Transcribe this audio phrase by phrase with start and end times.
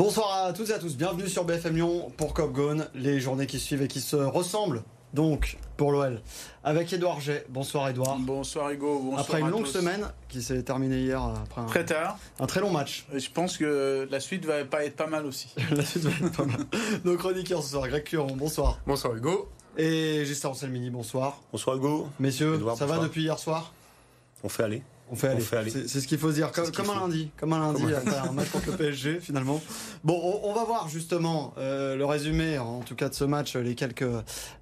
[0.00, 3.48] Bonsoir à tous et à tous, bienvenue sur BFM Lyon pour Cop Gone, les journées
[3.48, 6.22] qui suivent et qui se ressemblent donc pour l'OL.
[6.62, 7.42] Avec Edouard G.
[7.48, 8.16] Bonsoir Edouard.
[8.20, 9.00] Bonsoir Hugo.
[9.00, 12.60] Bonsoir après une longue semaine qui s'est terminée hier après un, très tard, un très
[12.60, 13.08] long match.
[13.12, 15.52] Je pense que la suite va pas être pas mal aussi.
[15.72, 16.60] la suite va être pas mal.
[17.04, 18.78] Nos chroniqueurs ce soir, Greg Curon, bonsoir.
[18.86, 19.48] Bonsoir Hugo.
[19.76, 21.40] Et Justin Anselmini, bonsoir.
[21.50, 22.08] Bonsoir Hugo.
[22.20, 23.72] Messieurs, ça va depuis hier soir?
[24.44, 24.84] On fait aller.
[25.10, 25.70] On fait aller.
[25.70, 26.52] C'est ce qu'il faut dire.
[26.52, 27.30] Comme, comme un lundi.
[27.38, 29.60] Comme un lundi, un match contre le PSG, finalement.
[30.04, 33.74] Bon, on, va voir justement euh, le résumé, en tout cas de ce match, les
[33.74, 34.04] quelques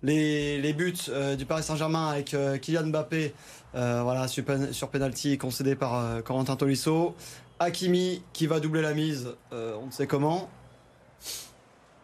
[0.03, 3.35] les, les buts euh, du Paris Saint-Germain avec euh, Kylian Mbappé,
[3.75, 7.15] voilà, sur, sur penalty concédé par Corentin Tolisso.
[7.59, 10.49] Hakimi qui va doubler la mise, on ne sait comment.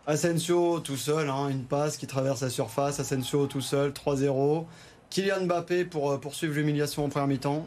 [0.07, 2.99] Asensio tout seul, hein, une passe qui traverse la surface.
[3.01, 4.67] Asensio tout seul, 3-0.
[5.09, 7.67] Kylian Mbappé pour poursuivre l'humiliation en première mi-temps.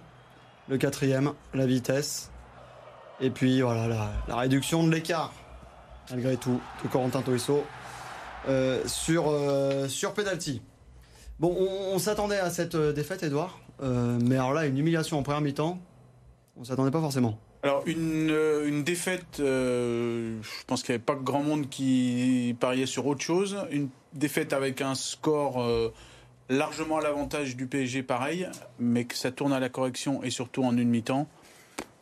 [0.68, 2.32] Le quatrième, la vitesse.
[3.22, 5.32] Et puis voilà, la, réduction de l'écart,
[6.10, 7.64] malgré tout, de Corentin Toisso
[8.48, 10.62] euh, sur, euh, penalty.
[11.40, 13.60] Bon, on, s'attendait à cette euh, défaite, Edouard.
[13.82, 15.80] mais alors là, une humiliation en première mi-temps,
[16.58, 17.38] on s'attendait pas forcément.
[17.62, 23.22] Alors, une, défaite, je pense qu'il n'y avait pas grand monde qui pariait sur autre
[23.22, 23.58] chose.
[23.72, 25.66] Une défaite avec un score
[26.50, 28.48] largement à l'avantage du PSG, pareil,
[28.80, 31.28] mais que ça tourne à la correction et surtout en une mi-temps.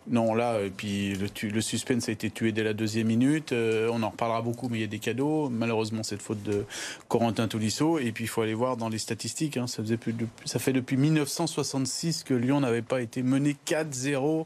[0.08, 3.54] Non, là, et puis le, le, suspense a été tué dès la deuxième minute.
[3.54, 5.48] Euh, on en reparlera beaucoup, mais il y a des cadeaux.
[5.50, 6.66] Malheureusement, cette faute de
[7.08, 8.00] Corentin Tolisso.
[8.00, 9.56] Et puis, il faut aller voir dans les statistiques.
[9.56, 14.46] Hein, ça, faisait plus ça fait depuis 1966 que Lyon n'avait pas été mené 4-0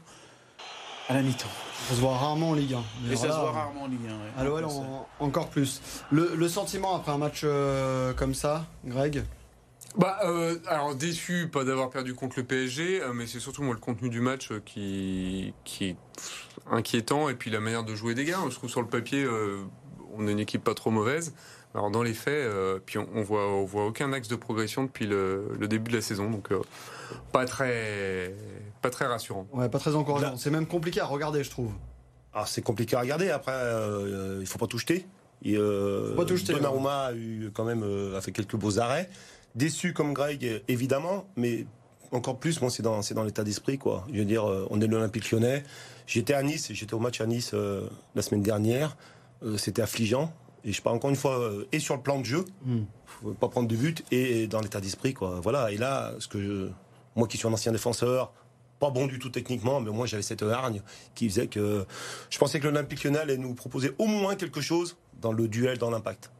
[1.08, 1.48] à la mi-temps.
[1.88, 3.12] Ça se voit rarement en Ligue 1.
[3.12, 3.98] Et ça se voit rarement en Ligue
[4.38, 4.44] 1.
[4.44, 4.62] Ouais.
[5.18, 5.80] encore plus.
[6.12, 9.24] Le, sentiment après un match euh, comme ça, Greg?
[9.96, 13.74] Bah, euh, alors déçu, pas d'avoir perdu contre le PSG, euh, mais c'est surtout moi
[13.74, 15.96] le contenu du match euh, qui, qui est
[16.70, 18.38] inquiétant et puis la manière de jouer des gars.
[18.50, 19.26] Je trouve sur le papier,
[20.14, 21.34] on est une équipe pas trop mauvaise.
[21.74, 22.50] Alors dans les faits,
[22.86, 26.30] puis on, voit, on voit aucun axe de progression depuis le, début de la saison,
[26.30, 26.50] donc
[27.32, 28.34] pas très,
[28.82, 29.46] pas très rassurant.
[29.52, 30.36] Ouais, pas très encourageant.
[30.36, 31.72] C'est même compliqué à regarder, je trouve.
[32.34, 33.30] Ah, c'est compliqué à regarder.
[33.30, 33.52] Après,
[34.40, 35.06] il faut pas tout jeter.
[35.42, 36.52] Et, faut pas tout jeter.
[36.52, 37.84] Donnarumma a eu quand même
[38.14, 39.08] a fait quelques beaux arrêts.
[39.54, 41.66] Déçu comme Greg, évidemment, mais
[42.12, 44.06] encore plus, moi, c'est dans, dans l'état d'esprit, quoi.
[44.12, 45.62] Je veux dire, euh, on est l'Olympique lyonnais.
[46.06, 48.96] J'étais à Nice, j'étais au match à Nice euh, la semaine dernière.
[49.42, 50.32] Euh, c'était affligeant.
[50.64, 52.80] Et je parle encore une fois, et sur le plan de jeu, mm.
[53.06, 55.38] faut pas prendre de but, et dans l'état d'esprit, quoi.
[55.40, 55.70] Voilà.
[55.70, 56.70] Et là, ce que
[57.14, 58.32] moi qui suis un ancien défenseur,
[58.80, 60.82] pas bon du tout techniquement, mais moi j'avais cette hargne
[61.14, 61.86] qui faisait que
[62.28, 65.78] je pensais que l'Olympique lyonnais allait nous proposer au moins quelque chose dans le duel,
[65.78, 66.30] dans l'impact.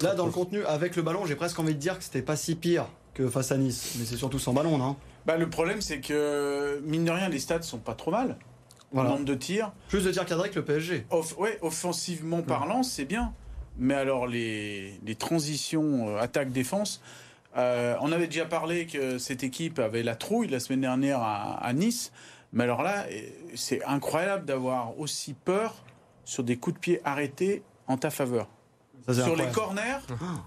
[0.00, 2.36] Là, dans le contenu, avec le ballon, j'ai presque envie de dire que c'était pas
[2.36, 3.96] si pire que face à Nice.
[3.98, 4.96] Mais c'est surtout sans ballon, non?
[5.26, 8.36] Bah, Le problème, c'est que, mine de rien, les stats sont pas trop mal.
[8.92, 9.10] Voilà.
[9.10, 9.72] Nombre de tirs.
[9.88, 11.06] Plus de tirs cadrés que le PSG.
[11.38, 13.32] ouais, offensivement parlant, c'est bien.
[13.78, 17.00] Mais alors, les, transitions euh, attaque-défense,
[17.56, 21.72] euh, on avait déjà parlé que cette équipe avait la trouille la semaine dernière à
[21.72, 22.12] Nice.
[22.52, 23.06] Mais alors là,
[23.54, 25.84] c'est incroyable d'avoir aussi peur
[26.24, 28.48] sur des coups de pied arrêtés en ta faveur
[29.10, 30.00] sur les corners,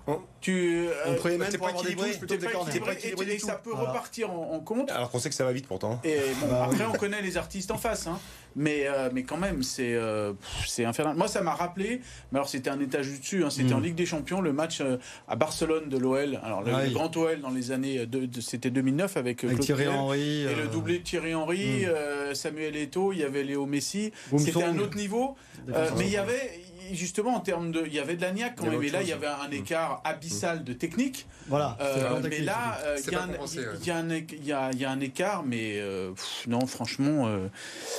[0.07, 0.13] ah.
[0.41, 2.81] tu euh, on même pour avoir des plutôt des corners.
[3.27, 4.91] Et, ça peut repartir en, compte.
[4.91, 5.99] Alors qu'on sait que ça va vite pourtant.
[6.03, 8.19] Et bah après, on connaît les artistes en face, hein.
[8.55, 10.33] mais euh, mais quand même, c'est euh,
[10.65, 11.15] c'est infernal.
[11.15, 12.01] Moi, ça m'a rappelé.
[12.31, 13.43] Mais alors, c'était un étage du dessus.
[13.43, 13.83] Hein, c'était en mm.
[13.83, 14.81] Ligue des Champions, le match
[15.27, 16.39] à Barcelone de l'OL.
[16.43, 20.55] Alors le, ah grand OL dans les années, de, c'était 2009 avec, Thierry Henry et
[20.55, 22.35] le doublé de Thierry Henry, mm.
[22.35, 24.11] Samuel Eto'o, il y avait Léo Messi.
[24.37, 25.35] C'était un autre niveau,
[25.67, 27.83] mais il y avait justement, en termes de.
[27.85, 30.01] Il y avait de la niaque quand même, et là, il y avait un écart
[30.03, 31.25] abyssal de technique.
[31.47, 31.77] Voilà.
[31.81, 36.11] Euh, mais là, il y, a un écart, mais euh,
[36.47, 37.27] non, franchement.
[37.27, 37.47] Euh,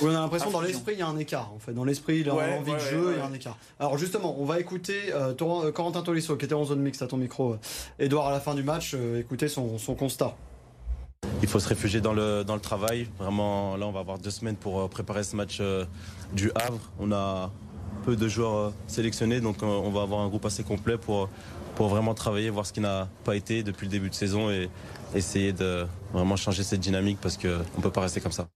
[0.02, 1.72] on a l'impression dans l'esprit, il y a un écoute en fait.
[1.72, 3.58] Dans l'esprit, il a envie de jeu, il y a un écart.
[3.78, 7.56] Alors, justement, on va écouter Corentin Tolisso, qui était en zone mixte à ton micro,
[7.98, 10.34] Edouard, à la fin du match, écouter son, son constat.
[11.42, 13.08] Il faut se réfugier dans le, dans le travail.
[13.18, 15.60] Vraiment, là, on va avoir deux semaines pour préparer ce match
[16.32, 16.80] du Havre.
[16.98, 17.50] On a,
[18.06, 21.28] peu de joueurs euh, sélectionnés, donc euh, on va avoir un groupe assez complet pour,
[21.74, 24.70] pour vraiment travailler, voir ce qui n'a pas été depuis le début de saison et
[25.12, 28.46] essayer de vraiment changer cette dynamique parce qu'on ne peut pas rester comme ça.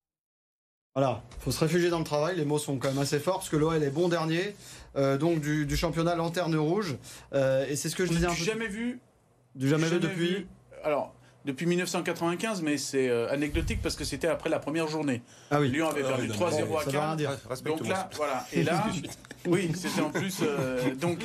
[0.95, 3.39] Voilà, il faut se réfugier dans le travail, les mots sont quand même assez forts,
[3.39, 4.55] parce que l'OL est bon dernier,
[4.95, 6.95] euh, donc du, championnat lanterne rouge,
[7.33, 8.35] et c'est ce que je disais un peu...
[8.35, 8.99] jamais vu.
[9.53, 10.47] Du jamais, vu depuis
[10.85, 11.13] Alors,
[11.45, 15.21] depuis 1995, mais c'est euh, anecdotique parce que c'était après la première journée.
[15.49, 15.69] Ah oui.
[15.69, 17.27] Lyon avait ah perdu 3-0 à Cannes.
[17.65, 18.45] Donc là, voilà.
[18.53, 18.85] Et là,
[19.47, 20.39] oui, c'était en plus.
[20.43, 21.19] Euh, donc,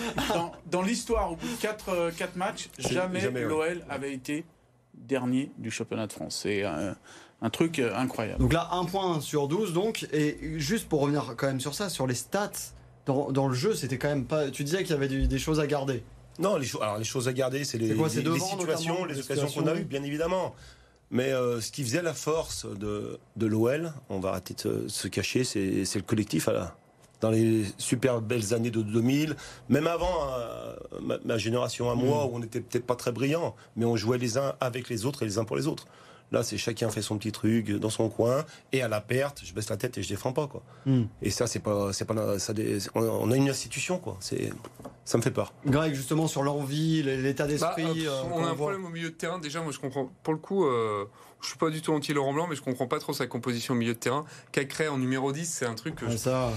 [0.70, 4.44] dans, l'histoire, au bout de 4, euh, matchs, jamais, l'OL avait été
[4.94, 6.40] dernier du championnat de France.
[6.42, 6.96] C'est un,
[7.50, 8.40] truc incroyable.
[8.40, 10.06] Donc là, un point sur 12, donc.
[10.12, 12.50] Et juste pour revenir quand même sur ça, sur les stats
[13.04, 14.50] dans, dans le jeu, c'était quand même pas.
[14.50, 16.02] Tu disais qu'il y avait des choses à garder.
[16.38, 18.08] Non, les, cho- alors, les choses à garder, c'est les, quoi,
[18.74, 20.54] situations, les occasions qu'on a eues, bien évidemment.
[21.10, 25.06] Mais euh, ce qui faisait la force de, de l'OL, on va arrêter de se,
[25.08, 26.48] cacher, c'est le collectif.
[26.48, 26.76] à la-
[27.22, 29.36] dans les super belles années de 2000,
[29.70, 33.56] même avant euh, ma, ma génération à moi, où on n'était peut-être pas très brillants,
[33.74, 35.86] mais on jouait les uns avec les autres et les uns pour les autres.
[36.32, 39.52] Là, c'est chacun fait son petit truc dans son coin, et à la perte, je
[39.55, 40.62] baisse la tête et je défends pas, quoi.
[40.84, 41.05] Hmm.
[41.23, 42.52] Et ça, c'est pas, c'est pas, ça,
[42.94, 44.17] on a une institution, quoi.
[44.20, 44.50] C'est,
[45.05, 45.52] ça me fait peur.
[45.64, 48.06] Greg, justement, sur l'envie, l'état Bah, d'esprit.
[48.06, 48.70] euh, euh, on a un voit.
[48.70, 49.38] problème au milieu de terrain.
[49.38, 50.11] Déjà, moi, je comprends.
[50.25, 51.05] Pour le coup, euh,
[51.40, 53.75] je suis pas du tout anti Laurent Blanc, mais je comprends pas trop sa composition
[53.75, 54.25] au milieu de terrain.
[54.50, 56.50] Cacré en numéro 10, c'est un truc que Ouais, je ça,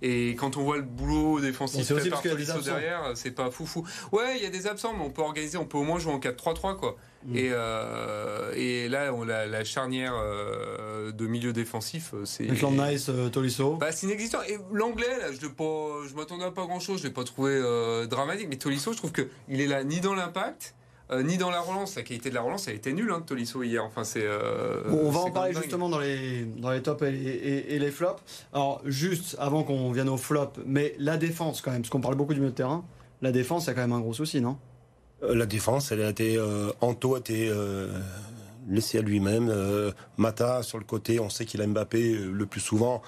[0.00, 3.50] Et quand on voit le boulot défensif fait par y a des derrière, c'est pas
[3.50, 3.86] foufou.
[4.10, 6.14] Ouais, il y a des absents, mais on peut organiser, on peut au moins jouer
[6.14, 6.96] en 4-3-3, quoi.
[7.24, 7.36] Mm.
[7.36, 12.44] Et, euh, et là, on, la, la charnière euh, de milieu défensif, euh, c'est.
[12.46, 13.76] Nice, euh, Tolisso.
[13.76, 14.38] Bah, c'est inexistant.
[14.48, 17.60] Et l'anglais, là, je pas, je m'attendais à pas grand chose, je l'ai pas trouvé
[18.08, 18.48] dramatique.
[18.50, 20.74] Mais Tolisso, je trouve que il est là ni dans l'impact,
[21.10, 21.94] euh, ni dans la relance.
[21.96, 23.84] La qualité de la relance, elle était nulle, hein, de Tolisso hier.
[23.84, 24.24] Enfin, c'est.
[24.24, 25.62] euh, Bon, on va c'est en parler dingue.
[25.62, 28.20] justement dans les, dans les tops et, et- et les flops.
[28.52, 32.16] Alors, juste avant qu'on vienne aux flops, mais la défense quand même, parce qu'on parle
[32.16, 32.84] beaucoup du milieu de terrain,
[33.20, 34.56] la défense, il y a quand même un gros souci, non?
[35.22, 36.36] La défense, elle a été.
[36.36, 37.88] Euh, Anto a été euh,
[38.68, 39.48] laissé à lui-même.
[39.48, 43.02] Euh, Mata, sur le côté, on sait qu'il a Mbappé euh, le plus souvent.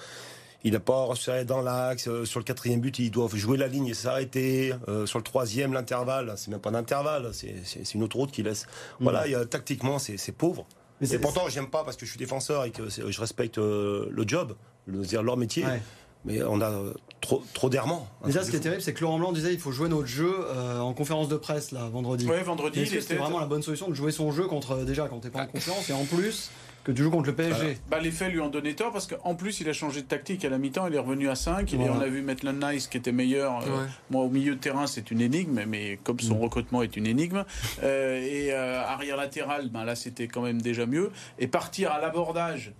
[0.65, 2.07] Il n'a pas resserré dans l'axe.
[2.07, 4.73] Euh, sur le quatrième but, ils doivent jouer la ligne et s'arrêter.
[4.87, 8.65] Euh, sur le troisième, l'intervalle, c'est même pas d'intervalle, c'est une autoroute qui laisse.
[8.99, 10.65] Voilà, il y a, tactiquement, c'est pauvre.
[11.01, 14.07] Mais Et pourtant, j'aime pas parce que je suis défenseur et que je respecte euh,
[14.09, 14.55] le job,
[14.87, 15.65] le, dire leur métier.
[15.65, 15.81] Ouais.
[16.25, 18.07] Mais on a euh, trop, trop d'errements.
[18.25, 19.89] Mais là, truc ce qui est terrible, c'est que Laurent Blanc disait il faut jouer
[19.89, 22.27] notre jeu euh, en conférence de presse, là, vendredi.
[22.27, 24.47] Ouais, vendredi, Est-ce il que c'était était- vraiment la bonne solution de jouer son jeu
[24.47, 26.49] contre, déjà, quand t'es pas en confiance, et en plus,
[26.83, 29.33] que tu joues contre le PSG Bah, les faits lui ont donné tort parce qu'en
[29.33, 31.81] plus il a changé de tactique à la mi-temps, il est revenu à 5, il
[31.81, 33.57] est- on a vu Maitland Nice qui était meilleur.
[33.63, 33.87] euh.
[34.11, 36.41] Moi au milieu de terrain c'est une énigme, mais comme son Mm.
[36.43, 37.43] recrutement est une énigme.
[37.81, 41.09] Euh, et euh, arrière latéral, ben là c'était quand même déjà mieux.
[41.39, 42.71] Et partir à l'abordage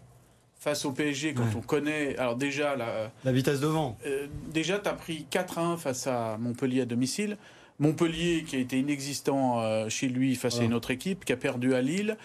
[0.66, 1.50] face au PSG quand Ouais.
[1.56, 2.18] on connaît...
[2.18, 3.98] Alors déjà, la, La vitesse devant.
[4.08, 7.38] euh, déjà tu as pris 4-1 face à Montpellier à domicile.
[7.80, 11.38] Montpellier qui a été inexistant euh, chez lui face à une autre équipe, qui a
[11.38, 12.18] perdu à Lille.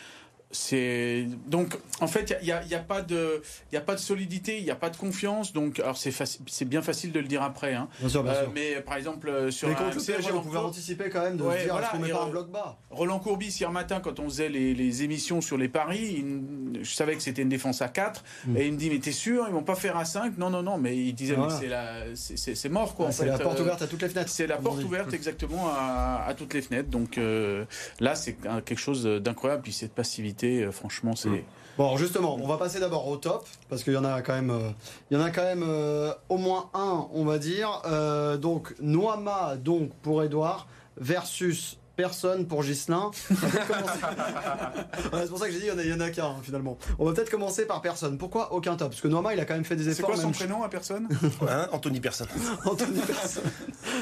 [0.52, 3.94] C'est donc en fait il n'y a, y a pas de il y a pas
[3.94, 5.52] de solidité, il n'y a pas de confiance.
[5.52, 7.74] Donc alors c'est faci- c'est bien facile de le dire après.
[7.74, 7.88] Hein.
[8.00, 11.08] Bien sûr, bien Euh, mais par exemple euh, sur mais PSG, on pouvait Cour- anticiper
[11.08, 12.78] quand même de Ouais, se dire voilà, met et pas un bloc bas?
[12.90, 16.90] Roland Courbis hier matin quand on faisait les, les émissions sur les paris, il- je
[16.94, 18.56] savais que c'était une défense à 4 Mm.
[18.56, 20.62] et il me dit mais t'es sûr ils vont pas faire à 5 Non non
[20.64, 21.54] non mais il disait Voilà.
[21.60, 23.06] mais c'est la mort quoi.
[23.10, 24.30] Ah, C'est la porte Euh, ouverte à toutes les fenêtres.
[24.30, 26.88] c'est la porte ouverte exactement à, à toutes les fenêtres.
[26.90, 27.64] Donc euh,
[28.00, 29.62] là, c'est quelque chose d'incroyable.
[29.62, 31.28] Puis cette passivité, euh, franchement, c'est.
[31.28, 31.42] Mm.
[31.78, 34.34] Bon, alors justement, on va passer d'abord au top parce qu'il y en a quand
[34.34, 34.70] même, euh,
[35.10, 37.80] il y en a quand même euh, au moins un, on va dire.
[37.86, 40.66] Euh, donc Noama, donc pour Edouard
[40.98, 43.10] versus personne pour Gislin.
[43.30, 45.82] On va peut-être commencer- Ouais, c'est pour ça que j'ai dit il y en a-
[45.82, 46.76] il y en a, qu'un finalement.
[46.98, 48.16] On va peut-être commencer par personne.
[48.18, 48.90] Pourquoi aucun top?
[48.90, 50.06] Parce que Noama, il a quand même fait des C'est efforts.
[50.10, 51.08] quoi son même prénom à personne?
[51.48, 52.28] Hein, Anthony Personne.
[52.64, 53.44] Anthony Personne.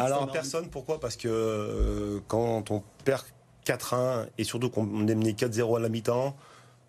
[0.00, 0.98] Alors personne, pourquoi?
[1.00, 3.22] Parce que euh, quand on perd
[3.72, 6.36] 4-1 et surtout qu'on est mené 4-0 à la mi-temps,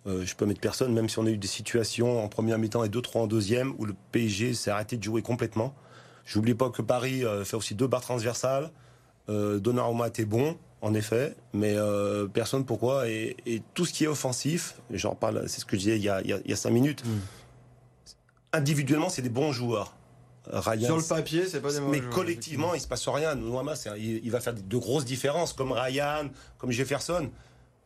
[0.06, 2.84] euh, je peux mettre personne, même si on a eu des situations en première mi-temps
[2.84, 5.74] et 2-3 en deuxième, où le PSG s'est arrêté de jouer complètement.
[6.24, 8.70] J'oublie pas que Paris euh, fait aussi deux barres transversales.
[9.28, 13.08] Euh, Donnarumma était bon, en effet, mais euh, personne pourquoi?
[13.08, 16.02] Et, et tout ce qui est offensif, j'en parle, c'est ce que je disais il
[16.02, 17.18] y a, il y a- il y a cinq minutes, Mm.
[18.52, 19.94] individuellement, c'est des bons joueurs.
[20.46, 23.34] Ryan, Sur le papier, c'est pas des mais joueurs, collectivement, il se passe rien.
[23.34, 26.28] Noama, il, il va faire de, grosses différences, comme Ryan,
[26.58, 27.30] comme Jefferson.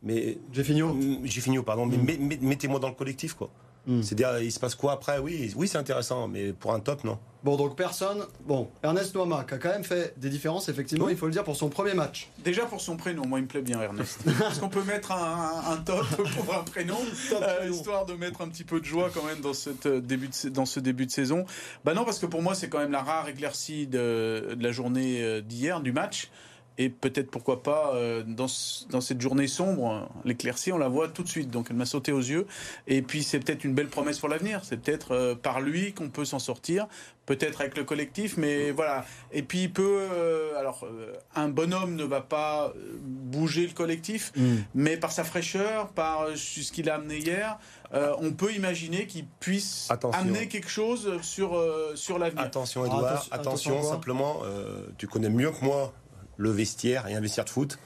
[0.03, 0.83] Mais J'ai fini.
[1.25, 1.87] j'ai fini, pardon.
[1.87, 2.27] Mais Mm.
[2.29, 3.51] met- mettez-moi dans le collectif, quoi.
[3.87, 4.03] Mm.
[4.03, 5.19] C'est-à-dire, il se passe quoi après?
[5.19, 7.19] Oui, oui, c'est intéressant, mais pour un top, non.
[7.43, 8.25] Bon, donc personne.
[8.47, 11.13] Bon, Ernest Noama qui a quand même fait des différences, effectivement, Oui.
[11.13, 12.31] il faut le dire, pour son premier match.
[12.43, 14.21] Déjà pour son prénom, moi il me plaît bien Ernest.
[14.27, 16.97] Est-ce qu'on peut mettre un, top pour un prénom,
[17.33, 17.75] euh, prénom.
[17.75, 20.49] histoire de mettre un petit peu de joie quand même dans, cette, euh, début de,
[20.49, 21.45] dans ce début de saison?
[21.85, 24.73] Bah non, parce que pour moi c'est quand même la rare éclaircie de, de la
[24.73, 26.31] journée euh, d'hier, du match.
[26.77, 30.89] Et peut-être pourquoi pas euh, dans, ce- dans cette journée sombre, euh, l'éclaircie on la
[30.89, 32.47] voit tout de suite, donc elle m'a sauté aux yeux.
[32.89, 34.61] Et puis c'est peut-être une belle promesse pour l'avenir.
[34.65, 36.89] C'est peut-être euh, par lui qu'on peut s'en sortir,
[37.27, 39.05] peut-être avec le collectif, mais voilà.
[39.33, 42.73] Et puis il peut, euh, alors euh, un bonhomme ne va pas
[43.05, 44.33] bouger le collectif,
[44.75, 47.57] mais par sa fraîcheur, par euh, ce qu'il a amené hier,
[47.93, 50.21] euh, on peut imaginer qu'il puisse Attention.
[50.21, 52.43] amener quelque chose sur euh, sur l'avenir.
[52.45, 55.93] Attention, Ah, Edouard, attention- attention attention, quoi simplement, euh, tu connais mieux que moi
[56.37, 57.79] le vestiaire et un vestiaire de foot.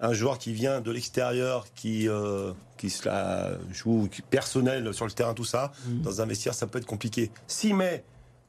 [0.00, 5.10] Un joueur qui vient de l'extérieur, qui, euh, qui se la joue personnel sur le
[5.10, 6.02] terrain, tout ça, Mhm.
[6.02, 7.32] dans un vestiaire, ça peut être compliqué.
[7.48, 8.04] S'il met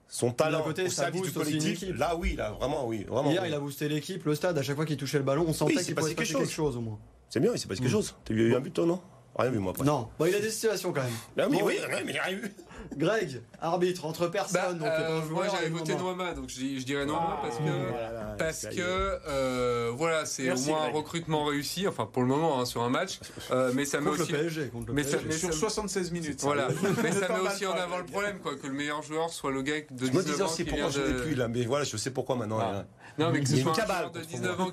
[0.07, 3.31] son talent côté, au service du collectif, là oui, là vraiment oui, vraiment.
[3.31, 3.47] Hier, oui.
[3.49, 5.75] il a boosté l'équipe, le stade, à chaque fois qu'il touchait le ballon, on sentait
[5.77, 6.99] Oui, qu'il passer quelque quelque chose au moins.
[7.29, 8.15] C'est bien, il s'est passé quelque chose.
[8.25, 9.01] Tu as eu un but toi non?
[9.37, 9.85] Rien vu moi après.
[9.85, 11.11] Non, bon, il a des situations quand même.
[11.37, 12.51] Ah oui, Bon, oui, oui, mais il a rien vu.
[12.97, 15.95] Greg, arbitre, entre Bah, personnes, donc euh, moi j'avais voté.
[15.95, 19.19] Noama, donc je, dirais Noama parce que Voilà, parce que est.
[19.29, 22.89] euh, voilà c'est au moins un recrutement réussi, enfin pour le moment hein, sur un
[22.89, 23.19] match,
[23.51, 25.27] Euh, mais ça met Contre aussi le PSG, contre le mais ça- PSG.
[25.27, 26.41] mais Sur ça- 76 minutes.
[26.41, 26.67] voilà,
[27.03, 29.61] mais ça met aussi en avant le problème quoi que le meilleur joueur soit le
[29.61, 31.47] gars de Je me 19 disais ans aussi qui pourquoi vient je l'ai plus là,
[31.47, 32.59] mais voilà, je sais pourquoi maintenant.
[32.61, 32.71] Ah.
[32.71, 32.85] là.
[33.17, 34.71] non mais que ce soit un joueur de contre 19 ans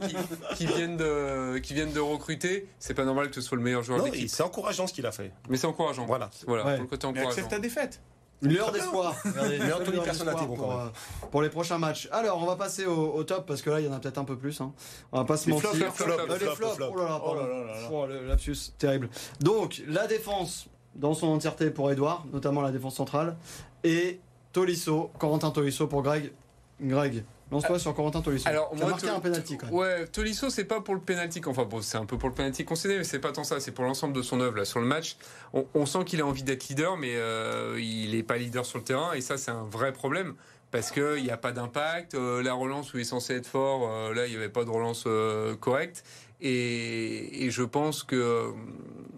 [0.56, 3.82] qui, viennent de qui viennent de recruter, c'est pas normal que ce soit le meilleur
[3.82, 4.28] joueur Non, de l'équipe.
[4.30, 5.32] c'est encourageant ce qu'il a fait.
[5.48, 6.06] Mais c'est encourageant.
[6.06, 6.30] Voilà.
[6.46, 7.30] Voilà, pour le côté encourageant.
[7.30, 8.00] accepte ta défaite.
[8.42, 8.70] Bien.
[8.70, 9.14] d'espoir.
[9.24, 9.58] Été
[10.02, 10.86] d'espoir bon pour, euh,
[11.30, 12.08] pour les prochains matchs.
[12.12, 14.18] Alors, on va passer au, au top parce que là, il y en a peut-être
[14.18, 14.60] un peu plus.
[14.60, 14.72] hein.
[15.12, 15.70] On va pas se Les mentir.
[15.70, 16.92] flops, flops, flops, Euh, les flops, flops, flops.
[16.94, 17.48] Oh là là, Oh là pardon.
[17.58, 17.88] là là là.
[17.90, 19.08] Oh, le lapsus, terrible.
[19.40, 23.36] Donc, la défense dans son entièreté pour Edouard, notamment la défense centrale,
[23.84, 24.20] et
[24.52, 26.32] Tolisso, Corentin Tolisso pour Greg.
[26.80, 28.48] Greg, lance-toi sur Corentin Tolisso.
[28.48, 29.74] Alors, Qui a moi, marqué un penalty quand même.
[29.74, 31.40] Ouais, Tolisso, c'est pas pour le penalty.
[31.46, 33.60] Enfin, bon, c'est un peu pour le penalty concédé, mais c'est pas tant ça.
[33.60, 35.16] C'est pour l'ensemble de son œuvre là sur le match.
[35.52, 38.78] On, on sent qu'il a envie d'être leader, mais euh, il est pas leader sur
[38.78, 40.34] le terrain, et ça, c'est un vrai problème.
[40.72, 42.14] Parce qu'il n'y a pas d'impact.
[42.14, 44.64] Euh, la relance où il est censé être fort, euh, là, il n'y avait pas
[44.64, 46.02] de relance euh, correcte.
[46.40, 48.50] Et, et je pense que euh,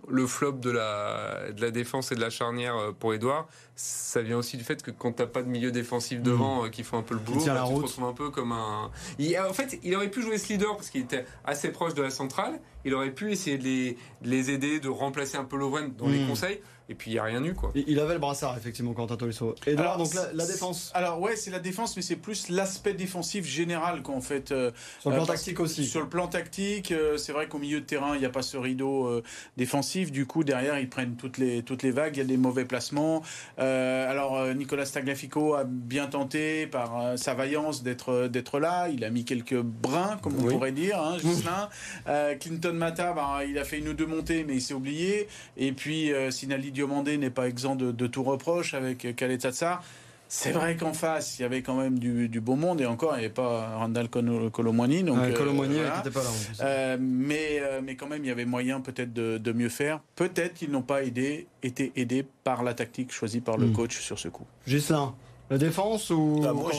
[0.08, 4.22] le flop de la, de la défense et de la charnière euh, pour Edouard, ça
[4.22, 6.98] vient aussi du fait que quand t'as pas de milieu défensif devant euh, qui font
[6.98, 8.90] un peu le boulot, bah, tu te retrouves un peu comme un.
[9.18, 12.02] Il- en fait, il aurait pu jouer ce leader parce qu'il était assez proche de
[12.02, 12.58] la centrale.
[12.84, 16.08] Il aurait pu essayer de les, de les aider, de remplacer un peu Lovren dans
[16.08, 16.28] les Mm.
[16.28, 16.60] conseils.
[16.90, 17.70] Et puis il n'y a rien eu quoi.
[17.74, 19.54] Il avait le brassard, effectivement, Corentin Tolisso.
[19.66, 23.44] Edouard, Alors, donc la, défense, Alors ouais, c'est la défense, mais c'est plus l'aspect défensif
[23.44, 24.52] général qu'en fait.
[24.52, 25.84] euh, sur le plan euh, tactique que aussi.
[25.84, 28.42] Sur le plan tactique, euh, c'est vrai qu'au milieu de terrain, il n'y a pas
[28.42, 29.22] ce rideau euh,
[29.56, 30.12] défensif.
[30.12, 32.16] Du coup, derrière, ils prennent toutes les, toutes les vagues.
[32.16, 33.22] Il y a des mauvais placements.
[33.58, 38.88] Euh, alors, euh, Nicolas Tagliafico a bien tenté, par euh, sa vaillance, d'être d'être là.
[38.88, 40.52] Il a mis quelques brins, comme on Oui.
[40.52, 41.16] pourrait dire, hein.
[42.08, 45.28] Euh, Clinton Mata, bah, il a fait une ou deux montées, mais il s'est oublié.
[45.56, 49.40] Et puis, euh, Sinali Diomandé n'est pas exempt de, de tout reproche avec euh, Khaled
[49.40, 49.82] Tsatsar.
[50.30, 53.12] C'est vrai qu'en face, il y avait quand même du, du beau monde et encore,
[53.14, 55.02] il n'y avait pas Randall Colo- Colomwani.
[55.02, 55.96] Donc, Ouais, euh, voilà.
[55.96, 56.28] n'était pas là.
[56.60, 60.00] Euh, mais, euh, mais quand même, il y avait moyen peut-être de, de mieux faire.
[60.16, 63.72] Peut-être qu'ils n'ont pas aidé, été aidés par la tactique choisie par le Mm.
[63.72, 64.44] coach sur ce coup.
[64.66, 65.14] Gislain,
[65.50, 66.70] la défense ou Ah, moi,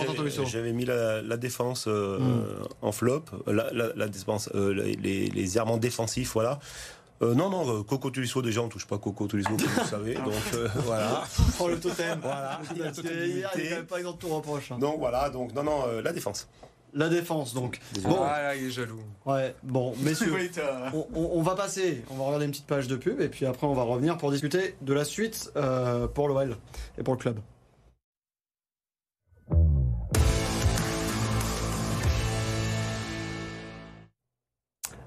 [0.46, 2.22] j'avais- mis la, la défense euh, Mm.
[2.22, 6.60] euh, en flop, la, la, la défense, euh, les, les, les errements défensifs, voilà.
[7.22, 10.14] Euh, non, non, euh, Coco Tulisso, déjà, on touche pas Coco Tulisso, comme vous savez.
[10.26, 11.24] Donc, euh, voilà.
[11.60, 12.62] Oh, le totem Voilà.
[12.76, 14.72] Il quand même pas exempt de tout reproche.
[14.72, 14.78] hein.
[14.80, 15.30] Donc, voilà.
[15.30, 16.48] Donc, non, non, euh, la défense.
[16.94, 17.80] La défense, donc.
[17.94, 18.16] Désolé.
[18.16, 18.22] Bon.
[18.24, 19.00] Ah là, il est jaloux.
[19.26, 20.34] Ouais, bon, messieurs.
[20.94, 23.68] On- on va passer, on va regarder une petite page de pub et puis après
[23.68, 26.58] on va revenir pour discuter de la suite euh, pour l'OL
[26.98, 27.40] et pour le club.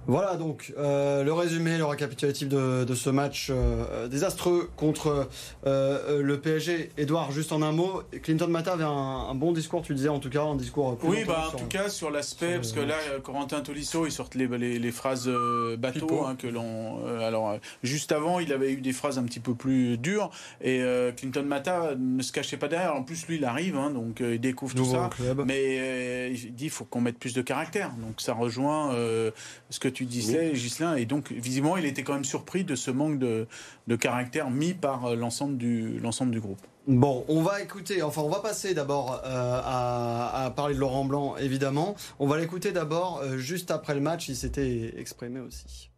[0.07, 5.25] Voilà donc euh, le résumé, le récapitulatif de, de ce match euh, désastreux contre euh,
[5.67, 6.91] euh, le PSG.
[6.99, 10.19] Edouard, juste en un mot, Clinton Mata avait un, un bon discours, tu disais en
[10.19, 10.97] tout cas, un discours.
[10.99, 14.05] plus Oui, bah, en sur- tout cas, sur l'aspect, parce que là, euh, Corentin Tolisso,
[14.07, 17.07] il sortent les, les, les phrases euh, bateau, hein, que l'on.
[17.07, 20.31] euh, alors, euh, juste avant, il avait eu des phrases un petit peu plus dures,
[20.61, 22.95] et euh, Clinton Mata ne se cachait pas derrière.
[22.97, 25.11] En plus, lui, il arrive, hein, donc euh, il découvre tout ça.
[25.15, 25.45] club.
[25.47, 27.91] Mais euh, il dit qu'il faut qu'on mette plus de caractère.
[27.99, 29.31] Donc ça rejoint euh,
[29.71, 30.97] ce que tu disais, Ghislain.
[30.97, 33.47] Et donc, visiblement, il était quand même surpris de ce manque de,
[33.87, 36.61] de caractère mis par euh, l'ensemble du, l'ensemble du groupe.
[36.89, 41.05] Bon, on va écouter, enfin on va passer d'abord euh, à, à parler de Laurent
[41.05, 41.95] Blanc, évidemment.
[42.19, 45.91] On va l'écouter d'abord euh, juste après le match, il s'était exprimé aussi.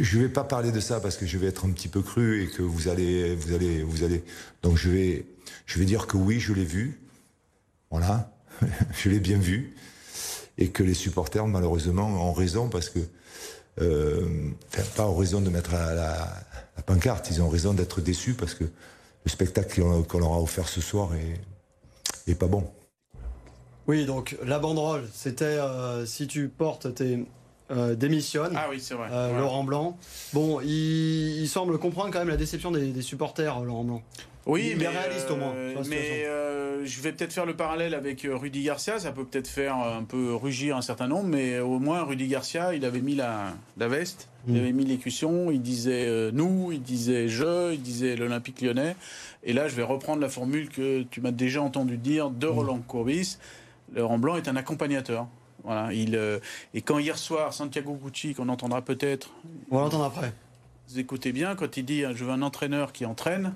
[0.00, 2.42] Je vais pas parler de ça parce que je vais être un petit peu cru
[2.42, 4.24] et que vous allez, vous allez, vous allez.
[4.62, 5.26] Donc je vais,
[5.66, 6.98] je vais dire que oui, je l'ai vu.
[7.90, 8.32] Voilà,
[8.94, 9.74] je l'ai bien vu
[10.60, 13.00] et que les supporters malheureusement ont raison parce que,
[13.80, 16.28] euh, enfin, pas ont raison de mettre la,
[16.86, 20.68] pancarte, ils ont raison d'être déçus parce que le spectacle qu'on qu'on leur a offert
[20.68, 22.70] ce soir est, est pas bon.
[23.86, 27.26] Oui, donc la banderole, c'était euh, si tu portes tes
[27.70, 28.54] euh, démissionnes.
[28.56, 29.08] Ah oui, c'est vrai.
[29.12, 29.38] euh.
[29.38, 29.96] Laurent Blanc.
[30.32, 34.02] Bon, il, il semble comprendre quand même la déception des, des supporters, euh, Laurent Blanc.
[34.46, 35.52] Oui, Il est mais, réaliste, au moins,
[35.90, 38.98] mais euh, je vais peut-être faire le parallèle avec Rudy Garcia.
[38.98, 42.74] Ça peut peut-être faire un peu rugir un certain nombre, mais au moins Rudy Garcia,
[42.74, 44.56] il avait mis la, la veste, il Mm.
[44.56, 48.96] avait mis l'écussion, il disait nous, il disait je, il disait l'Olympique lyonnais.
[49.44, 52.78] Et là, je vais reprendre la formule que tu m'as déjà entendu dire de Roland
[52.78, 53.36] Courbis.
[53.94, 55.26] Laurent Blanc est un accompagnateur.
[55.64, 56.38] Voilà, il, euh,
[56.74, 59.30] et quand hier soir, Santiago Gucci, qu'on entendra peut-être,
[59.70, 60.32] On va l'entendre après.
[60.88, 63.54] vous écoutez bien, quand il dit je veux un entraîneur qui entraîne,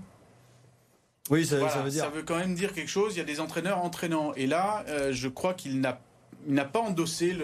[1.31, 2.05] Oui, ça, Voilà, ça veut dire.
[2.05, 3.15] ça veut quand même dire quelque chose.
[3.15, 4.35] Il y a des entraîneurs entraînants.
[4.35, 7.35] Et là, euh, je crois qu'il n'a pas endossé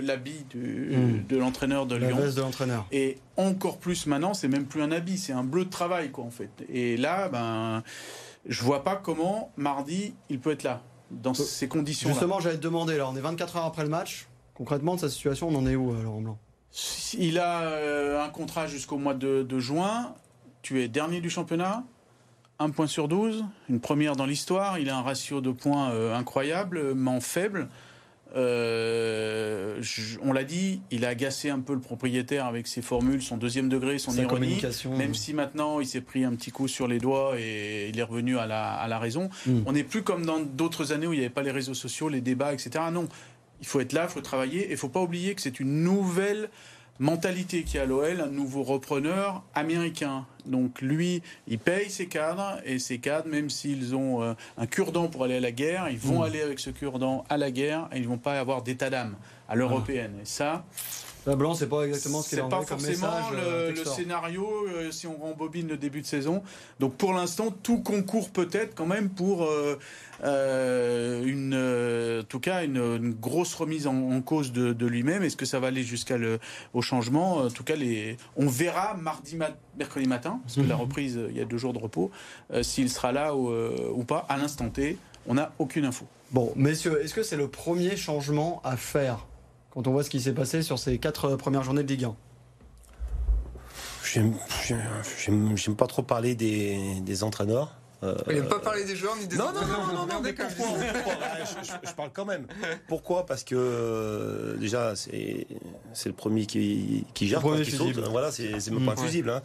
[0.00, 1.26] l'habit du- Mm.
[1.28, 2.16] de l'entraîneur de La Lyon.
[2.16, 2.86] veste de l'entraîneur.
[2.92, 6.24] Et encore plus maintenant, c'est même plus un habit, c'est un bleu de travail, quoi,
[6.24, 6.48] en fait.
[6.72, 7.82] Et là, ben,
[8.48, 12.14] je vois pas comment mardi il peut être là dans ces conditions-là.
[12.14, 14.26] Justement, j'allais te demander, là, on est 24 heures après le match.
[14.54, 16.38] Concrètement, de sa situation, on en est où, euh, Laurent Blanc?
[17.14, 20.14] Il a euh, un contrat jusqu'au mois de, de juin.
[20.62, 21.84] Tu es dernier du championnat.
[22.58, 24.78] Un point sur 12, une première dans l'histoire.
[24.78, 27.68] Il a un ratio de points euh, incroyablement faible.
[28.34, 33.22] Euh, je- on l'a dit, il a agacé un peu le propriétaire avec ses formules,
[33.22, 34.40] son deuxième degré, son Sa ironie.
[34.46, 34.96] communication.
[34.96, 38.02] Même si maintenant il s'est pris un petit coup sur les doigts et il est
[38.02, 39.30] revenu à la, à la raison.
[39.46, 39.60] Mm.
[39.66, 42.08] On n'est plus comme dans d'autres années où il n'y avait pas les réseaux sociaux,
[42.08, 42.70] les débats, etc.
[42.92, 43.08] Non,
[43.60, 45.60] il faut être là, il faut travailler et il ne faut pas oublier que c'est
[45.60, 46.48] une nouvelle
[46.98, 50.26] mentalité qui a à l'OL, un nouveau repreneur américain.
[50.46, 55.08] Donc lui, il paye ses cadres et ses cadres, même s'ils ont euh, un cure-dent
[55.08, 56.22] pour aller à la guerre, ils vont Mm.
[56.22, 59.16] aller avec ce cure-dent à la guerre et ils ne vont pas avoir d'état d'âme
[59.48, 60.14] à l'européenne.
[60.22, 60.64] Et ça,
[61.26, 63.32] Là, Blanc, c'est pas exactement ce qu'il c'est a pas envoyé comme forcément message.
[63.34, 66.42] euh, le, scénario euh, si on rembobine le début de saison.
[66.78, 69.76] Donc pour l'instant, tout concourt peut-être quand même pour euh,
[70.24, 74.86] euh, une, euh, en tout cas une, une grosse remise en, en cause de, de
[74.86, 75.24] lui-même.
[75.24, 76.38] Est-ce que ça va aller jusqu'à le
[76.74, 77.38] au changement?
[77.38, 81.26] En tout cas, les, on verra mardi, ma- mercredi matin, parce que la reprise, euh,
[81.30, 82.10] il y a deux jours de repos,
[82.52, 84.26] euh, s'il sera là ou, euh, ou pas.
[84.28, 86.06] À l'instant T, on n'a aucune info.
[86.30, 89.26] Bon, messieurs, est-ce que c'est le premier changement à faire?
[89.76, 92.04] Quand on voit ce qui s'est passé sur ces quatre euh, premières journées de Ligue
[92.04, 92.16] 1
[94.04, 97.76] J'aime pas trop parler des, des entraîneurs.
[98.02, 99.80] Euh, Il n'aime pas parler des joueurs ni des Non, non, entraîneurs.
[99.80, 100.50] non, non, non, non, mais D'accord.
[100.56, 101.14] pourquoi, pourquoi
[101.44, 102.46] je, je- je parle quand même.
[102.88, 103.26] Pourquoi?
[103.26, 105.46] Parce que euh, déjà, c'est
[106.06, 107.98] le premier qui, qui gère, Le premier quoi, qui saute.
[108.08, 109.28] Voilà, c'est même pas un fusible.
[109.30, 109.42] hein.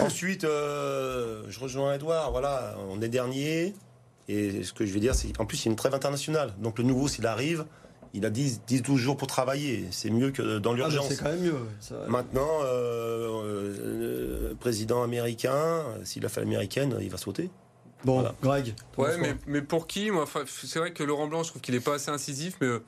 [0.00, 2.32] Ensuite, euh, je rejoins Edouard.
[2.32, 3.74] Voilà, on est dernier.
[4.28, 6.54] Et ce que je vais dire, c'est qu'en plus, il y a une trêve internationale.
[6.58, 7.64] Donc le nouveau, s'il arrive,
[8.14, 9.86] il a 10-12 jours pour travailler.
[9.90, 11.08] C'est mieux que dans Ah, l'urgence.
[11.08, 11.54] C'est quand même mieux.
[11.80, 17.50] ça- Maintenant, euh, euh, le président américain, s'il a fait l'américaine, il va sauter.
[18.04, 18.34] Bon, Voilà.
[18.42, 18.74] Greg.
[18.96, 21.80] Ouais, mais, mais pour qui moi, C'est vrai que Laurent Blanc, je trouve qu'il est
[21.80, 22.66] pas assez incisif, mais.
[22.68, 22.82] euh,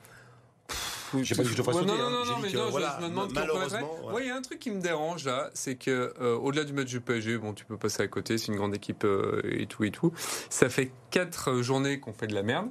[1.21, 2.23] J'ai pas dit que je le fasse Ouais, sauter, Non, non, hein.
[2.25, 4.07] non, mais je- voilà, je me demande qui malheureusement, reconnaîtrait.
[4.07, 4.13] ouais.
[4.15, 6.73] Ouais, il y a un truc qui me dérange là, c'est que euh, au-delà du
[6.73, 9.67] match du PSG, bon, tu peux passer à côté, c'est une grande équipe euh, et
[9.67, 10.11] tout et tout.
[10.49, 12.69] Ça fait quatre journées qu'on fait de la merde.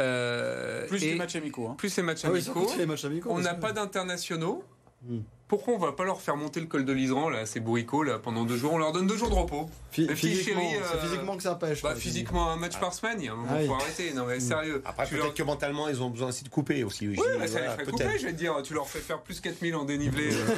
[0.00, 1.68] Euh, Plus les matchs amicaux.
[1.68, 1.74] hein.
[1.78, 2.72] plus les matchs Ah oui, amicaux.
[2.78, 3.28] les matchs amicaux.
[3.32, 4.64] on n'a pas d'internationaux.
[5.02, 5.20] Hmm.
[5.50, 8.18] Pourquoi on va pas leur faire monter le col de l'Iseran, là, ces bourricots, là,
[8.20, 8.72] pendant deux jours?
[8.72, 9.68] On leur donne deux jours de repos.
[9.98, 11.82] Le petit physiquement, euh, physiquement que ça pêche.
[11.82, 13.66] Bah, physiquement, un match par semaine, il y a un moment, Ah oui.
[13.66, 14.12] faut arrêter.
[14.14, 14.80] Non, mais sérieux.
[14.84, 17.08] Après, peut-être leur- que mentalement, ils ont besoin aussi de couper aussi.
[17.08, 18.54] Oui, bah, ça les ferait couper, je vais te dire.
[18.62, 20.56] Tu leur fais faire plus 4000 en dénivelé, euh,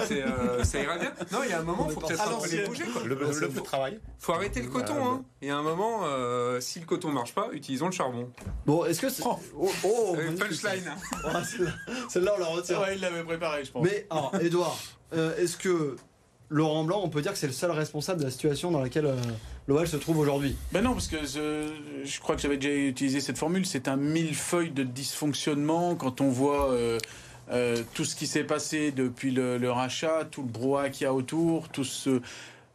[0.10, 1.12] euh, ça ira bien.
[1.30, 2.84] Non, il y a un moment, il faut peut-être un peu les bouger.
[2.92, 3.02] Quoi.
[3.04, 4.00] Le, le, le de travail.
[4.18, 4.94] faut arrêter le coton.
[5.06, 5.24] Hein.
[5.42, 6.00] Il y a un moment,
[6.60, 8.28] si le coton marche pas, utilisons le charbon.
[8.66, 9.22] Bon, est-ce que c'est.
[9.24, 9.38] Oh,
[9.84, 10.38] oh, magnifique.
[10.62, 10.92] punchline.
[11.24, 11.72] Ah, celle-là-
[12.08, 12.80] Celle-là, on la retient.
[12.80, 13.84] Ouais, il l'avait préparé, je pense.
[13.84, 14.78] Mais, alors, Edouard,
[15.14, 15.96] euh, est-ce que
[16.50, 19.06] Laurent Blanc, on peut dire que c'est le seul responsable de la situation dans laquelle
[19.06, 19.16] euh,
[19.66, 20.56] l'OL se trouve aujourd'hui?
[20.72, 21.70] Ben non, parce que je,
[22.04, 23.64] je crois que j'avais déjà utilisé cette formule.
[23.66, 26.98] C'est un millefeuille de dysfonctionnement quand on voit euh,
[27.50, 31.06] euh, tout ce qui s'est passé depuis le, le rachat, tout le brouhaha qu'il y
[31.06, 32.20] a autour, tout ce.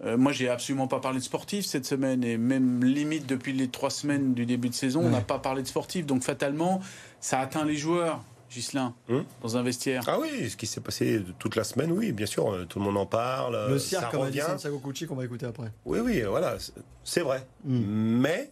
[0.04, 3.68] euh, moi, j'ai absolument pas parlé de sportif cette semaine et même limite depuis les
[3.68, 6.06] trois semaines du début de saison, on n'a pas parlé de sportif.
[6.06, 6.82] Donc fatalement,
[7.20, 9.24] ça atteint les joueurs, Gislain, Hum.
[9.42, 10.04] dans un vestiaire.
[10.08, 12.86] Ah oui, ce qui s'est passé toute la semaine, oui, bien sûr, euh, tout le
[12.86, 13.56] monde en parle.
[13.56, 14.40] euh, Le cirque, comme a dit.
[14.40, 15.72] Santiago Cucci, qu'on va écouter après.
[15.86, 16.74] Oui, oui, voilà, c'est-
[17.22, 17.46] vrai.
[17.64, 17.80] Hmm.
[18.20, 18.50] Mais,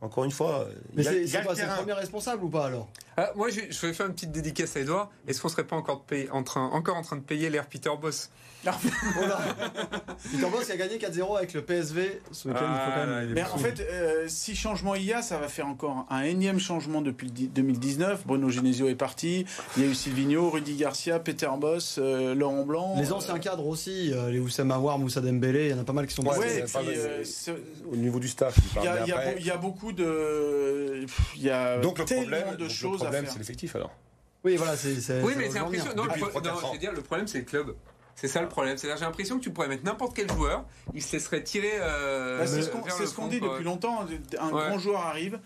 [0.00, 2.66] encore une fois, il Mais y a, c'est quoi, c'est le premier responsable ou pas
[2.66, 2.88] alors?
[3.16, 5.10] Ah, moi, je, je vais faire une petite dédicace à Edouard.
[5.28, 7.90] Est-ce qu'on serait pas encore, de en train, encore en train de payer l'air Peter
[8.00, 8.30] Boss?
[10.50, 12.60] Boss qui a gagné 4-0 avec le PSV ce week-end.
[12.62, 15.38] il faut quand Ah, même- Mais en fait, euh, si changement il y a, ça
[15.38, 18.26] va faire encore un énième changement depuis le di- 2019.
[18.26, 19.44] Bruno Genesio est parti.
[19.76, 22.94] Il y a eu Silvino, Rudy Garcia, Peter Boss, euh, Laurent Blanc.
[22.98, 25.92] Les anciens cadres aussi, euh, les Oussama Aouar, Moussa Dembélé, il y en a pas
[25.92, 26.62] mal qui sont Ouais, passés.
[26.62, 27.24] Ouais, pas euh,
[27.92, 31.04] Au niveau du staff, il y, a, y beaucoup de.
[31.36, 33.90] Il y a Donc le tellement problème, de donc le choses problème c'est l'effectif alors.
[34.44, 34.94] Oui, voilà, c'est.
[35.22, 35.58] Oui, mais c'est.
[35.58, 36.06] Non, le, pro- non,
[36.40, 37.74] quatre je veux dire, le problème, c'est le club.
[38.16, 38.76] C'est ça le problème.
[38.78, 41.72] C'est-à-dire, j'ai l'impression que tu pourrais mettre n'importe quel joueur, il se laisserait tirer.
[41.80, 42.82] euh, Bah, c'est ce qu'on
[43.26, 43.48] ce dit quoi.
[43.50, 44.00] depuis longtemps.
[44.40, 44.68] Un Ouais.
[44.68, 45.38] grand joueur arrive,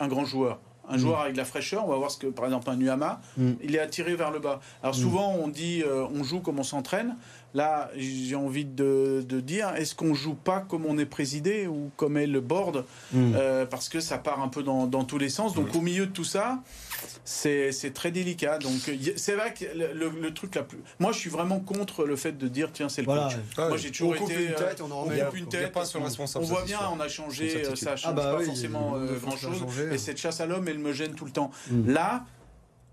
[0.00, 0.58] un grand joueur.
[0.90, 1.00] Un Mm.
[1.00, 3.52] joueur avec de la fraîcheur, on va voir ce que, par exemple, un Nuama, Mm.
[3.62, 4.58] il est attiré vers le bas.
[4.82, 4.98] Alors Mm.
[4.98, 7.14] souvent, on dit euh, on joue comme on s'entraîne.
[7.54, 11.90] Là, j'ai envie de, de dire est-ce qu'on joue pas comme on est présidé ou
[11.96, 13.32] comme est le board Mm.
[13.36, 15.54] Euh, Parce que ça part un peu dans, dans tous les sens.
[15.54, 16.60] Donc au milieu de tout ça,
[17.24, 18.58] c'est très délicat.
[18.58, 18.72] Donc
[19.16, 20.78] c'est vrai que le, le- le truc la plus.
[20.98, 23.24] Moi, je suis vraiment contre le fait de dire tiens, c'est le Voilà.
[23.28, 23.36] coach.
[23.58, 23.68] Ouais.
[23.68, 24.44] Moi, j'ai toujours On coupe été.
[24.46, 25.20] une tête, on en on remet.
[25.20, 25.72] coupe une tête.
[25.72, 28.38] pas sur responsable, On voit bien, on a changé, euh, ça change Ah bah pas
[28.38, 29.98] oui, forcément euh, grand chose Et ouais.
[29.98, 31.50] cette chasse à l'homme, elle me gêne tout le temps.
[31.70, 31.90] Mm.
[31.92, 32.24] Là.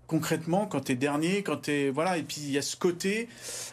[0.06, 3.28] Concrètement, quand t'es dernier, quand t'es voilà, et puis il y a ce côté.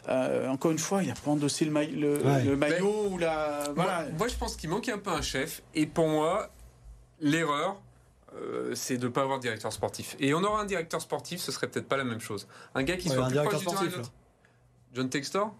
[0.09, 2.43] euh, encore une fois, il a pas endossé le, le, Ouais.
[2.43, 4.01] le maillot ou la voilà.
[4.03, 5.61] Moi, moi, je pense qu'il manque un peu un chef.
[5.75, 6.49] Et pour moi,
[7.21, 7.79] l'erreur,
[8.35, 10.15] euh, c'est de ne pas avoir de directeur sportif.
[10.19, 12.47] Et on aura un directeur sportif, ce serait peut-être pas la même chose.
[12.73, 14.11] Un gars qui Ouais, soit un plus directeur proche du terrain sportif.
[14.95, 15.53] John Textor?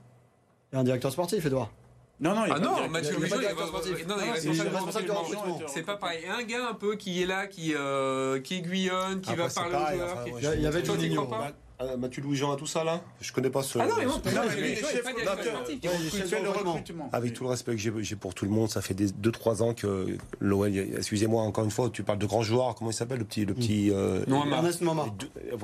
[0.71, 1.69] Il y a un directeur sportif, Edouard.
[2.19, 2.89] Non, non, il y a Ah pas non.
[2.89, 4.07] Mathieu il y a pas de Louison, il est directeur sportif.
[4.07, 5.63] non, non, il est Non, responsable du.
[5.67, 6.23] C'est pas pareil.
[6.27, 9.59] Un gars un peu qui est là, qui, euh, qui aiguillonne, qui Après, va c'est
[9.59, 10.13] parler pareil, aux joueurs.
[10.13, 12.67] enfin, qui- ouais, Il y a- il y avait pas Ah, Mathieu Louis-Jean à tout
[12.67, 13.79] ça là Je connais pas ce.
[13.79, 14.29] Ah non, mais non, Non, pas
[16.69, 17.09] recrutement.
[17.11, 19.73] Avec tout le respect que j'ai pour tout le monde, ça fait des 2-3 ans
[19.73, 23.25] que l'OL, excusez-moi encore une fois, tu parles de grands joueurs, comment il s'appelle le
[23.25, 23.43] petit.
[23.45, 24.45] Le petit euh, Non.
[24.49, 24.81] Ernest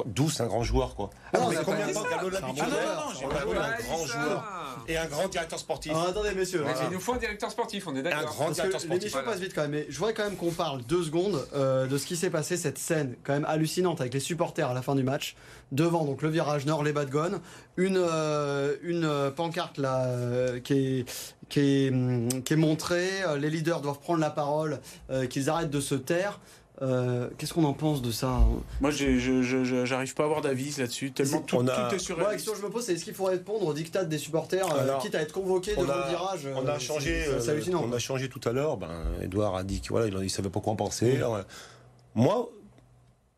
[0.07, 1.09] D'où c'est un grand joueur quoi.
[1.31, 3.05] Ah non, mais combien pas de temps l'habitude bon joueur.
[3.05, 5.91] non, j'ai On pas un grand joueur et un grand directeur sportif.
[5.91, 6.63] Alors attendez, messieurs.
[6.65, 6.73] Mais.
[6.87, 8.25] Il nous faut un directeur sportif, on est Un d'accord.
[8.33, 9.01] grand Parce directeur que sportif.
[9.03, 9.31] l'émission voilà.
[9.31, 11.97] passe vite quand même, mais je voudrais quand même qu'on parle deux secondes euh, de
[11.97, 14.95] ce qui s'est passé, cette scène quand même hallucinante avec les supporters à la fin
[14.95, 15.35] du match,
[15.71, 17.39] devant donc le virage nord, les Badgones,
[17.77, 21.05] une, euh, une euh, pancarte là euh, qui est,
[21.49, 24.79] qui est, hum, qui est montrée, euh, les leaders doivent prendre la parole,
[25.11, 26.39] euh, qu'ils arrêtent de se taire.
[26.81, 28.39] Euh, Qu'est-ce qu'on en pense de ça
[28.79, 32.31] Moi, j'arrive pas à avoir d'avis là-dessus, tellement tout, on a- tout est Moi, la
[32.33, 34.97] question que je me pose, c'est est-ce qu'il faut répondre au dictat des supporters, euh,
[34.99, 37.83] quitte à être convoqué on devant le virage On euh, a changé, euh, hallucinant.
[37.85, 38.77] on a changé tout à l'heure.
[38.77, 38.87] Ben,
[39.21, 41.17] Edouard a dit qu'il voilà, il, il savait pas quoi en penser.
[41.17, 41.41] Alors,
[42.15, 42.49] Moi,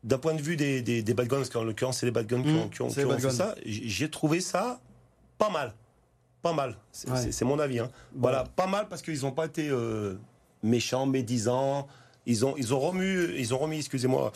[0.04, 2.26] d'un point de vue des, des, des bad guns, parce qu'en l'occurrence c'est les bad
[2.26, 4.80] guns qui ont, qui ont- c'est qui ont fait ça, j'ai trouvé ça
[5.38, 5.74] pas mal,
[6.42, 6.76] pas mal.
[6.92, 7.30] C'est Ouais.
[7.48, 7.80] mon avis.
[7.80, 7.90] hein.
[8.14, 10.14] Voilà, pas mal parce qu'ils n'ont pas été euh,
[10.62, 11.88] méchants, médisants.
[12.26, 14.32] Ils ont, ils ont remis, ils ont remis, excusez-moi,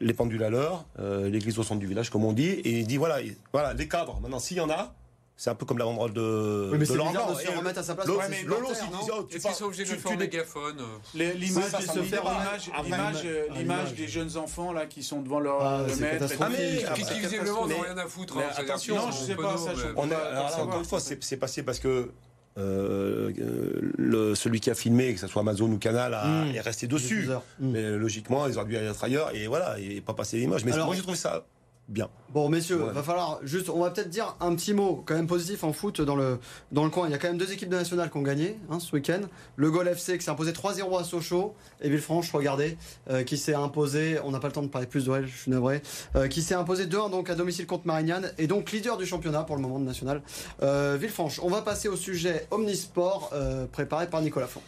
[0.00, 2.86] les pendules à l'heure, euh, l'église au centre du village, comme on dit, et il
[2.86, 4.20] dit voilà, il- voilà, les cadres.
[4.20, 4.94] Maintenant, s'il y en a,
[5.36, 6.68] c'est un peu comme la banderole de.
[6.72, 8.06] Oui, mais de c'est bizarre de se Et remettre à sa place.
[8.08, 11.82] Ses Lolo, oh, tu Est-ce parles- qu'ils sont obligés de faire mégaphone euh, L'image, Oui,
[11.86, 13.58] se faire l'image, remettre- l'image, euh, l'image.
[13.58, 16.24] l'image des jeunes enfants là qui sont devant leur Ah, maître.
[16.40, 18.36] Ah, mais- ah, qui visiblement n'ont rien à foutre.
[18.38, 19.54] hein, attention, non, je sais pas,
[19.96, 20.60] On savoir.
[20.60, 22.10] encore une fois, c'est passé parce que
[22.58, 26.54] euh, euh, le, celui qui a filmé, que ce soit Amazon ou Canal, a- Mm.
[26.56, 27.16] est resté dessus.
[27.16, 27.42] Diffuseur.
[27.60, 27.70] Mm.
[27.70, 30.64] Mais logiquement, ils auraient dû être ailleurs et voilà, et pas passer l'image.
[30.64, 31.44] Mais Alors- moi, j'ai trouvé ça
[31.88, 32.08] bien.
[32.30, 32.92] Bon, messieurs, Ouais.
[32.92, 36.00] va falloir juste, on va peut-être dire un petit mot quand même positif en foot
[36.02, 36.38] dans le,
[36.70, 37.08] dans le coin.
[37.08, 39.20] Il y a quand même deux équipes de nationales qui ont gagné hein, ce week-end.
[39.56, 42.76] Le Gol FC qui s'est imposé 3-0 à Sochaux et Villefranche, regardez,
[43.08, 45.50] euh, qui s'est imposé, on n'a pas le temps de parler plus d'OL, je suis
[45.50, 45.80] navré,
[46.16, 49.44] euh, qui s'est imposé 2-1 donc à domicile contre Marignane et donc leader du championnat
[49.44, 50.20] pour le moment de national.
[50.62, 53.32] Euh, Villefranche, on va passer au sujet Omnisport
[53.72, 54.62] préparé par Nicolas Font.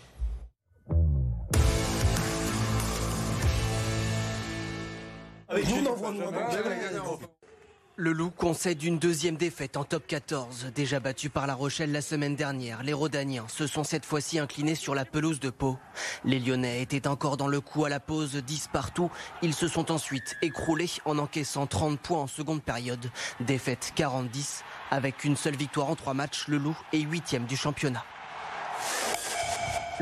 [7.96, 10.70] Le Loup concède une deuxième défaite en top 14.
[10.74, 14.76] Déjà battu par La Rochelle la semaine dernière, les Rodaniens se sont cette fois-ci inclinés
[14.76, 15.76] sur la pelouse de Pau.
[16.24, 19.10] Les Lyonnais étaient encore dans le coup à la pause, 10 partout.
[19.42, 23.10] Ils se sont ensuite écroulés en encaissant 30 points en seconde période.
[23.40, 24.62] Défaite 40-10.
[24.92, 28.04] Avec une seule victoire en trois matchs, le Loup est huitième du championnat.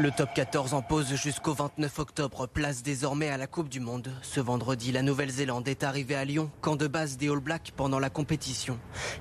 [0.00, 4.12] Le top 14 en pause jusqu'au 29 octobre, place désormais à la Coupe du Monde.
[4.22, 7.98] Ce vendredi, la Nouvelle-Zélande est arrivée à Lyon, camp de base des All Blacks pendant
[7.98, 8.78] la compétition.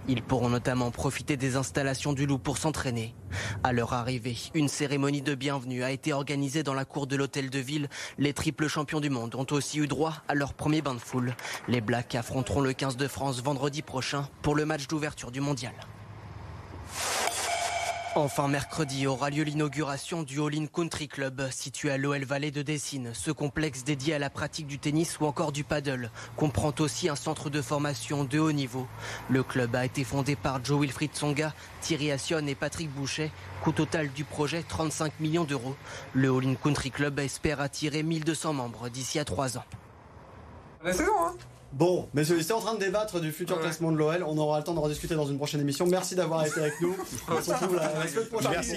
[0.07, 3.15] Ils pourront notamment profiter des installations du Loup pour s'entraîner.
[3.63, 7.49] À leur arrivée, une cérémonie de bienvenue a été organisée dans la cour de l'hôtel
[7.49, 7.89] de ville.
[8.19, 11.35] Les triples champions du monde ont aussi eu droit à leur premier bain de foule.
[11.67, 15.73] Les Blacks affronteront le 15 de France vendredi prochain pour le match d'ouverture du mondial.
[18.19, 22.63] Enfin, mercredi aura lieu l'inauguration du All In Country Club, situé à l'OL Valley de
[22.63, 23.11] Dessine.
[23.13, 27.15] Ce complexe dédié à la pratique du tennis ou encore du paddle comprend aussi un
[27.15, 28.87] centre de formation de haut niveau.
[29.29, 33.31] Le club a été fondé par Joe Wilfried Tsonga, Thierry Assion et Patrick Boucher.
[33.63, 35.75] Coût total du projet 35 millions d'euros.
[36.13, 39.65] Le All In Country Club espère attirer 1200 membres d'ici à 3 ans.
[40.83, 41.35] Saison, hein?
[41.77, 43.61] Bon, messieurs, ils en train de débattre du futur Ouais.
[43.61, 44.23] classement de l'OL.
[44.27, 45.85] On aura le temps d'en rediscuter dans une prochaine émission.
[45.85, 46.95] Merci d'avoir été avec nous.
[47.29, 48.75] On se retrouve la, la semaine prochaine Merci.